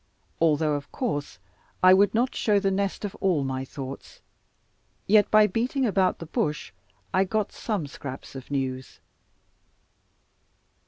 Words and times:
Although, 0.39 0.73
of 0.73 0.91
course, 0.91 1.37
I 1.83 1.93
would 1.93 2.15
not 2.15 2.33
show 2.33 2.59
the 2.59 2.71
nest 2.71 3.05
of 3.05 3.13
all 3.21 3.43
my 3.43 3.63
thoughts, 3.63 4.19
yet 5.05 5.29
by 5.29 5.45
beating 5.45 5.85
about 5.85 6.17
the 6.17 6.25
bush, 6.25 6.71
I 7.13 7.23
got 7.23 7.51
some 7.51 7.85
scraps 7.85 8.33
of 8.33 8.49
news. 8.49 8.99